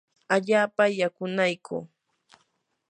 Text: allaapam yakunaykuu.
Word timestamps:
allaapam 0.35 0.91
yakunaykuu. 1.01 1.83